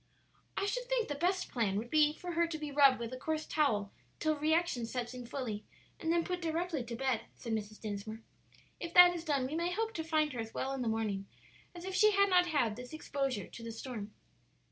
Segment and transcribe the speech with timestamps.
[0.57, 3.17] "I should think the best plan would be for her to be rubbed with a
[3.17, 5.63] coarse towel till reaction sets in fully
[5.99, 7.79] and then put directly to bed," said Mrs.
[7.79, 8.23] Dinsmore.
[8.79, 11.27] "If that is done we may hope to find her as well in the morning
[11.75, 14.11] as if she had not had this exposure to the storm."